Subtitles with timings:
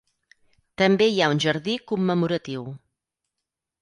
[0.81, 2.65] També hi ha un jardí commemoratiu.